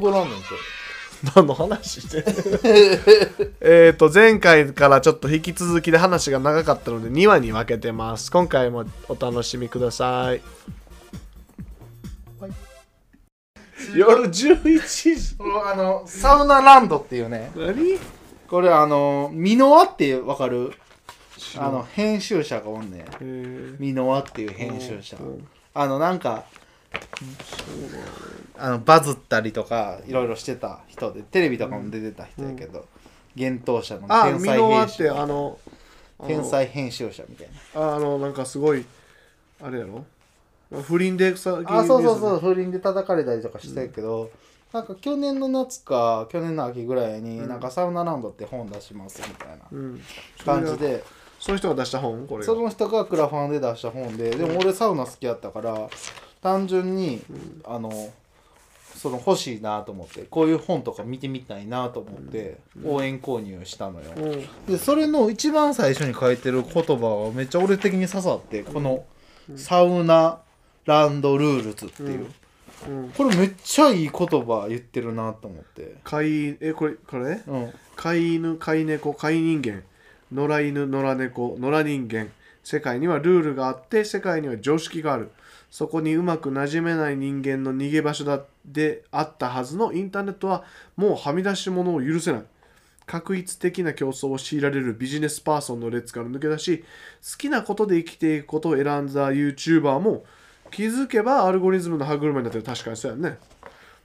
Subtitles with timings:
[0.00, 0.46] ごらんねんて
[1.34, 2.24] 何の話して
[3.60, 8.30] えっと前回からちょっと引き続きで話が長かったので2話に分けてます。
[8.30, 10.40] 今回もお楽しみください、
[12.38, 12.52] はい。
[13.96, 15.36] 夜11時。
[15.64, 17.50] あのサウナランドっていうね。
[17.56, 17.98] 何？
[18.48, 20.74] これあのミノワってわかる？
[21.56, 23.04] あの編集者がおんねん。
[23.20, 25.16] えミノワっていう編集者。
[25.16, 25.48] うん。
[25.74, 26.44] あのなんか
[28.56, 32.86] あのバズったりとかいろいろしてた人でテレビとかも出てた人やけど、
[33.36, 35.58] 幻冬者のあ天才編集あの
[36.26, 37.80] 天才編集者みたいな。
[37.80, 38.84] ああのなんかすごい
[39.62, 40.04] あれやろ？
[40.82, 44.30] 不倫でさあそうそうそう不倫で叩かれたりとかしてるけど、
[44.72, 50.00] なんか去年の夏か去年の秋ぐらいに、なんかサウナランドって本出しますみたいなうん、
[50.44, 51.04] 感じで。
[51.40, 52.26] そういう人が出した本？
[52.26, 52.46] これが。
[52.46, 55.88] その人がクラファンで出した本ででも俺サウナ好きやったから
[56.42, 57.22] 単純に、
[57.64, 58.10] あの
[58.96, 64.48] その欲しいなと思ってこういう本とか見てみたいなと思って応援購入したのよ、うん。
[64.66, 69.04] でそれの一番最初に書いてる言葉がめっちゃ俺的に刺さってこの
[69.54, 70.40] 「サウナ
[70.84, 72.26] ランドルールズ」っていう、
[72.88, 73.10] うん。
[73.10, 75.94] これめっちゃいい言葉言ってるなと思って。
[76.02, 77.40] 飼いえこれこれ？
[77.46, 77.72] うん。
[77.94, 79.84] 飼い犬飼い猫飼い人間。
[80.32, 82.30] 野良犬野良猫野良人間
[82.68, 85.30] 世界にはルールがあって世界には常識がある。
[85.70, 92.42] そこにうまく馴染めない人間の逃げ場所だであったはずのインターネットはもうはみ出し物を許せない。
[93.06, 96.84] 確一的な競争を強いられるビジネスパーソンの列から抜け出し
[97.22, 100.26] 好きなことで生きていくことを選んだ YouTuber も
[100.70, 102.64] 気づけばアルゴリズムの歯車になってる。
[102.64, 103.38] 確かにそうやね。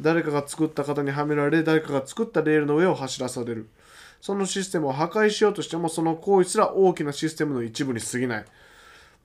[0.00, 3.68] 誰かが作った型にはめられ誰かが作ったレールの上を走らされる。
[4.24, 8.44] そのシステムを破壊しようとしてもその行為すら大きなシステムの一部に過ぎない。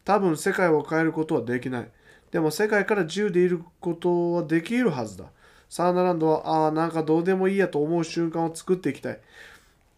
[0.03, 1.89] 多分世界を変えることはできない。
[2.31, 5.23] でも世界から自由でいることはできるはずだ。
[5.69, 9.19] サウナランドはああなんかどうでもいいやと思う瞬間を作っていきたい。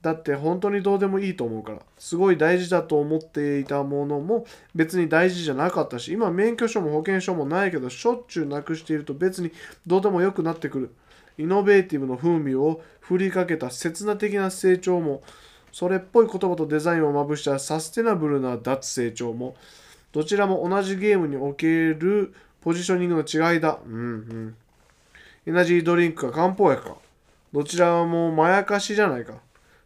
[0.03, 1.79] だって本当にどうでもいいと思うから。
[1.97, 9.51] すごい大事だと思っていたものも別に大事じゃなかったし今免許証も保険証もないけどしょっちゅうなくしていると別に
[9.87, 10.95] どうでもよくなってくる。
[11.41, 15.21] イノベーティブの風味を振りかけた刹那的な成長も
[15.71, 19.55] それっぽい言葉とデザインをまぶしたサステナブルな脱成長も
[20.11, 23.79] どちらも同じゲームにおけるポジショニングの違いだ。
[23.85, 24.55] うんうん。
[25.47, 26.97] エナジードリンクか漢方薬か。
[27.53, 29.39] どちらもまやかしじゃないか。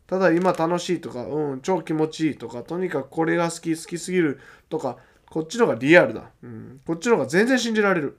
[0.07, 4.39] ただ今楽しいとか、うん、超気持ちいいとか、とにかくこれが好き、好きすぎる
[4.69, 4.97] とか、
[5.29, 6.29] こっちのがリアルだ。
[6.43, 8.17] うん、こっちの方が全然信じられる。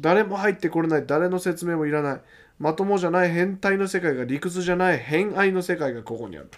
[0.00, 2.20] 誰も入ってこれない、誰の説明もいらない。
[2.58, 6.50] まともじゃない変態の世界が理屈じゃない変愛の世界がここにある。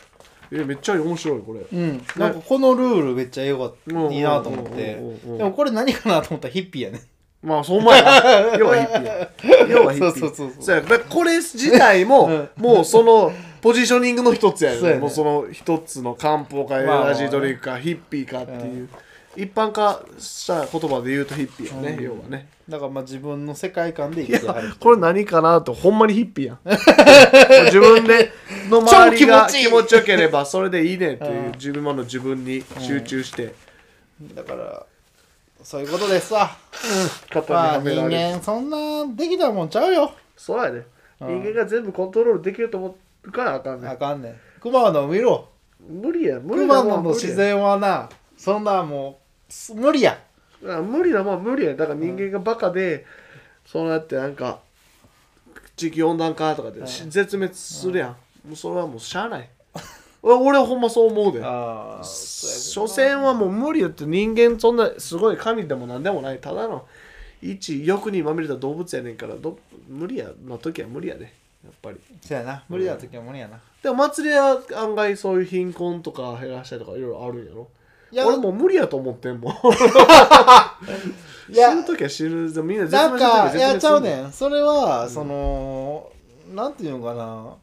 [0.51, 1.61] え、めっちゃ面白い、これ。
[1.73, 4.95] うん、なんかこのルールめっちゃよかったうんいいなと思って
[5.37, 7.03] でもこれ何かなと思ったらヒッピーやね
[7.43, 8.23] まあ、そう思えば。
[8.59, 9.31] 要はヒッピーや。
[9.69, 10.21] 要はヒッピー。
[10.21, 14.95] そうそうそうそうこれ自体も、うんもうそのポジショニングの一つやよね。
[14.95, 18.89] ねもうその一つの漢方かエナジードリンクかヒッピーかっていう。
[19.39, 22.03] 一般化した言葉で言うとヒッピーやね、うん。
[22.03, 22.49] 要はね。
[22.69, 26.59] だからまあ自分の世界観でい生きてはるや、これ何かなと、ほんまにヒッピーやん。
[27.67, 28.33] 自分で
[28.69, 33.55] の周りが超気持ちよければそれでいいねっていううん自分の自分に集中して、
[34.35, 34.87] だから
[35.63, 36.51] そういうことですわ。
[37.31, 38.05] 肩まあ人。
[38.05, 40.13] 間そんなできたもんちゃうよ。
[40.37, 40.83] そうやね。
[41.21, 41.43] うん。
[41.43, 43.91] 人間が全部コントロールできると思うからあかんねん。
[43.91, 44.35] あかんねん。
[44.61, 45.49] 熊野見ろ。
[45.89, 46.83] 無理や無理熊な。
[46.83, 49.28] もん野の自然はなそんなもうす
[49.75, 50.19] 無理や
[50.61, 51.75] 無理やあ無理なもん無理や。
[51.75, 53.07] だから人間がバカで、
[53.65, 54.61] そうやってなんか
[55.77, 58.11] 地球温暖化とかで、ん絶滅するやん、
[58.49, 59.49] もうそれはもうしゃあない。
[60.23, 61.41] 俺 俺はほんまそう思うで。
[61.45, 66.39] ああ所詮はもう無理やって人間そんなすごい神でもなんでもない。
[66.39, 66.87] ただの
[67.41, 71.25] 一欲にまみれた動物やねんからど無理やの時は無理やで。
[71.25, 71.99] やっぱり。
[72.21, 72.65] そうやな。
[72.69, 73.61] 無理な時は無理やな。
[73.83, 77.69] でも祭りは案外そういう貧困とか減らしたりとかいろいろあるんやろ
[78.13, 79.55] 俺もう無理やと思ってんもん。
[81.51, 84.05] いや死ぬ時は死ぬみんな絶なんかいやちゃうん。
[84.05, 86.11] ねんそれは、その
[86.55, 87.55] なんていうのかな。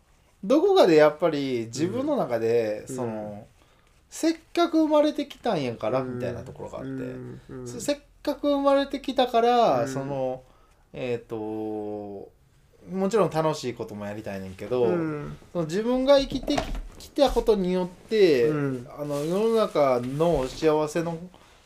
[0.44, 2.96] どこかでやっぱり自分の中で、うん。
[2.96, 3.46] その
[4.10, 7.42] せっかく生まれてきたんやからみたいなところがあって、うん。
[7.50, 7.68] うん。
[7.68, 9.88] せっかく生まれてきたから、うん。
[9.88, 10.44] その
[10.94, 12.30] えっ、とも
[13.10, 15.38] ちろん楽しいこともやりたいねんけど、うん。
[15.52, 16.62] その自分が生きてき
[17.10, 18.88] たことによって、うん。
[18.98, 21.18] あの世の中の幸せの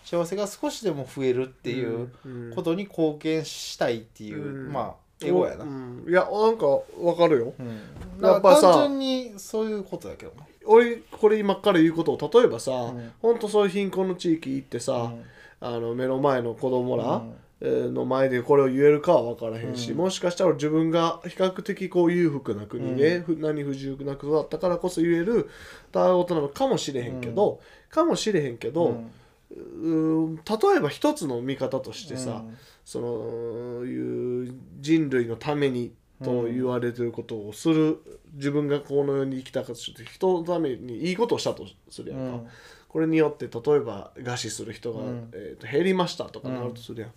[0.04, 2.54] 幸せが少しでも増えるっていううん。
[2.56, 4.74] ことに貢献したいっていう、うん。
[4.74, 6.06] まあエゴやな、うん。
[6.08, 7.54] いやなんかわかるよ。
[7.60, 13.14] うん、やっぱさ単純にそういうことだけどね俺これ今から言うことを例えばさ、ん。
[13.22, 15.24] ほんとそういう貧困の地域行ってさ、うん。
[15.62, 17.22] あの目の前の子供ら、
[17.62, 19.98] の前でこれを言えるかは分からへんし、うん。
[19.98, 25.50] もしかしたら自分が比較的こう裕福な国で、ふ何不自由な国だったからこそ言える
[25.92, 27.60] たわごとなのかもしれへんけど、
[27.90, 29.04] かもしれへんけど、
[29.52, 30.36] うん。
[30.36, 30.42] 例
[30.78, 32.58] えば一つの見方としてさ、うん。
[32.86, 35.92] そのいう人類のために
[36.24, 38.00] と言われてることをする、
[38.36, 42.48] 自分がこの世に生きたかとして人のためにいいことをしたとするやんか、うん。
[42.88, 45.30] これによって例えば餓死する人が、うん。
[45.34, 47.12] えーと減りましたとかなるとするやん、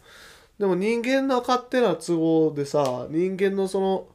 [0.62, 4.06] でも人間の勝手な都合でさ人間のその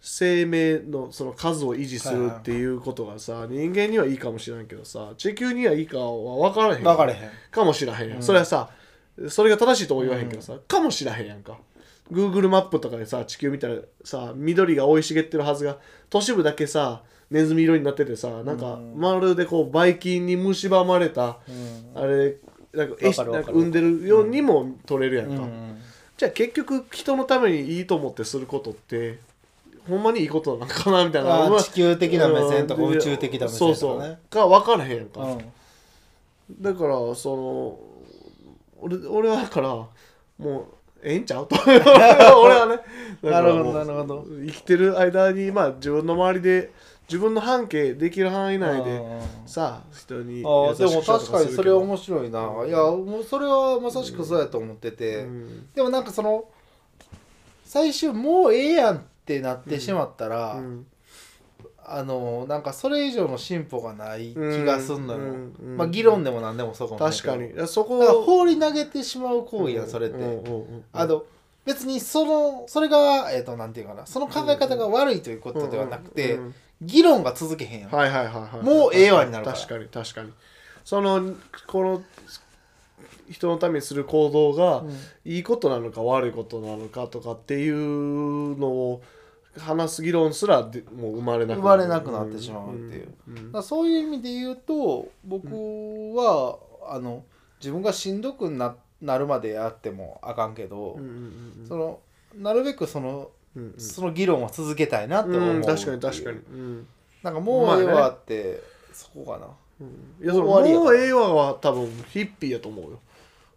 [0.00, 6.82] 生命のその数を維持するっていうことがさ、人間にはいいかもしれんけどさ地球にはいいかは分からへん。
[6.82, 7.30] 分かれへん。
[7.52, 8.22] かもしらへんやん、うん。
[8.24, 8.70] それはさ
[9.28, 11.58] それが正しいとも言わへんけどさ、かもしらへんやんか。
[12.10, 15.78] Google マップとかでさ地球見たらさ緑が生い茂ってるはずが
[16.10, 18.98] 都市部だけさネズミ色になっててさなんかうん。
[18.98, 22.02] まるでこうばい菌に蝕まれたうん。
[22.02, 22.38] あれ
[22.76, 25.80] なんかなんか産んでるようにも取れるやんか、うん
[26.16, 29.18] じゃあ結局人のためにいいと思ってすることって
[29.88, 34.34] ほんまにいいことなのかなみたいな地球的な目線とかうん宇宙的な目線そうそとかねう。
[34.36, 35.38] が分からへんやんか、うん。
[36.60, 37.78] だからその
[38.80, 39.88] 俺俺はだからも
[40.38, 40.64] う
[41.02, 41.48] ええんちゃう？
[41.48, 42.66] と 俺は
[43.22, 43.28] ね。
[43.28, 44.24] なるほどなるほど。
[44.46, 46.70] 生きてる間にまあ自分の周りで
[47.08, 55.68] 自分の半径できる範囲内でうんさ人にあーでも確かにそれは面白いな、いやもうそれはまさしくそうやと思ってて、うん。
[55.74, 56.44] でもなんかその
[57.64, 60.86] 最終もうええやんってなってしまったら、うん。
[61.86, 70.84] あのなんかそれ以上の進歩がない気がすんのよ、うんうんまあ議論でも何でもそうかもし確かれないにそこだから放り投げてしまう行為やんそれって、うんうんうんうん。
[70.94, 71.24] あの
[71.66, 74.06] 別にそのそれがえっ、となんていうかな。
[74.06, 78.64] その考え方が悪いということではなくて、うんうん議論が続けへんやん、はいはいはいはい。
[78.64, 79.56] もうええわになるから。
[79.56, 80.32] 確かに確かに。
[80.84, 81.34] その
[81.66, 82.02] この
[83.30, 84.90] 人のためにする行動がうん。
[85.24, 89.02] いいことなのか悪いことなのかとかっていうのを
[89.58, 93.08] 話す議論すらでもう生まれなく生まれなくなってしまうっていう。
[93.28, 95.46] うんうんだからそういう意味で言うと僕
[96.14, 97.24] は、あの
[97.60, 101.02] 自分がしんどくななるまでやってもあかんけど、うん
[101.60, 101.66] うん。
[101.66, 102.00] その
[102.36, 103.80] なるべくそのうんうん。
[103.80, 106.86] その議論は続けたいなって思う、うん確かに確かに、うん。
[107.22, 108.62] なんかもうええわって、
[108.92, 109.46] そこかな。
[110.22, 113.00] いやそのもうええわは多分ヒッピーやと思うよ。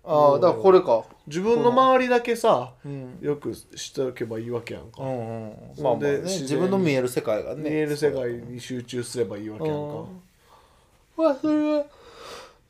[0.03, 1.03] ああだからこれか。
[1.27, 3.19] 自分の周りだけさうん。
[3.21, 5.53] よくしておけばいいわけやんか、うんうん。
[5.81, 11.25] まあまあねで自分の見える世界がね見える世界に集中すればいいわけやんか、うん。
[11.25, 11.85] まあそれは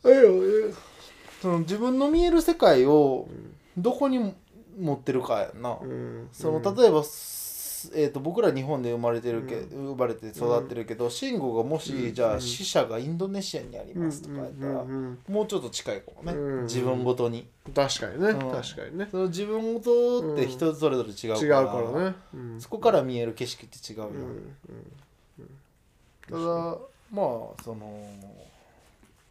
[0.04, 0.32] あれよ
[0.68, 0.74] ね
[1.42, 3.28] その自分の見える世界を
[3.78, 4.34] どこに
[4.78, 6.30] 持ってるかやんな、うん。
[6.32, 12.14] その例えば、すえー、と僕ら日本で生まれてるけ、生まれて育ってるけど慎吾がもし、うん。
[12.14, 14.78] じゃあ死者がインドネシアにありますとかやったら、うん。
[14.78, 15.20] うん。
[15.28, 15.34] うん。
[15.34, 16.64] もうちょっと近いかもね、うん。
[16.64, 17.48] 自分ごとに。
[17.74, 18.52] 確かにね、うん。
[18.52, 19.08] 確かにね。
[19.12, 22.62] その自分ごとって人それぞれ違うから,、違うからね、うん。
[22.62, 24.56] そこから見える景色って違うよ、うん。
[26.30, 26.78] ただ
[27.12, 27.24] ま
[27.58, 28.04] あその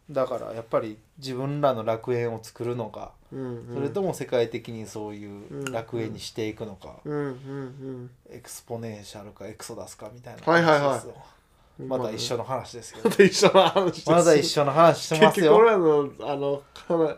[0.09, 3.75] だからやっぱり自分らの楽園を作るのか、うんうん。
[3.75, 11.83] それとも世界的にそういう楽園にしていくのか、うんうん exponential か exodus かみたいなはいはいはい。
[11.83, 13.09] また一緒の話ですけど。
[13.09, 13.91] また一緒の話。
[13.93, 16.63] ですまだ一緒の話してます結局俺らのあの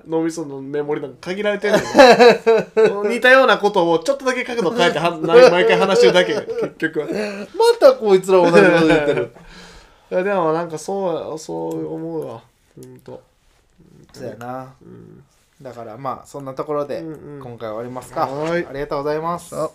[0.08, 1.76] 脳みそのメモリなんか限られてる
[2.76, 7.06] の 似たようなことをちょっとだけ角度変えては毎回話してるだけ結局は。
[7.06, 7.18] いま
[7.80, 9.32] たこいつら同じこと言ってる。
[10.10, 12.42] やでもなんかそうそう思うわ
[12.76, 13.22] ほんと。
[14.14, 14.74] そうやな。
[14.82, 15.24] うん。
[15.62, 17.44] だからまあそんなところでうんうん。
[17.44, 18.66] 今回は終わりますか、はい。
[18.66, 19.56] ありがとうございます。
[19.56, 19.70] あ